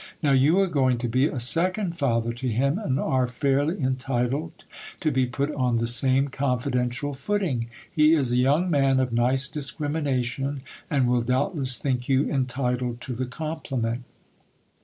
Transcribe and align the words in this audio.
Now 0.23 0.31
you 0.31 0.57
are 0.59 0.65
going 0.67 0.97
to 0.97 1.07
be 1.07 1.27
a 1.27 1.39
second 1.39 1.95
father 1.95 2.33
to 2.33 2.47
him, 2.49 2.79
and 2.79 2.99
are 2.99 3.27
fairly 3.27 3.79
entitled 3.79 4.63
to 4.99 5.11
be 5.11 5.27
put 5.27 5.53
on 5.53 5.75
the 5.75 5.85
same 5.85 6.29
confidential 6.29 7.13
footing. 7.13 7.69
He 7.91 8.15
is 8.15 8.31
a 8.31 8.37
young 8.37 8.67
man 8.71 8.99
of 8.99 9.13
nice 9.13 9.47
discrimination, 9.47 10.61
and 10.89 11.07
will 11.07 11.21
doubtless 11.21 11.77
think 11.77 12.09
you 12.09 12.27
entitled 12.27 12.99
to 13.01 13.13
the 13.13 13.27
compliment. 13.27 14.03